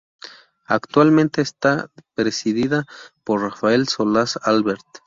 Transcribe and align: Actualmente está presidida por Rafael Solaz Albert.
Actualmente 0.65 1.43
está 1.43 1.91
presidida 2.15 2.87
por 3.23 3.41
Rafael 3.43 3.87
Solaz 3.87 4.39
Albert. 4.41 4.81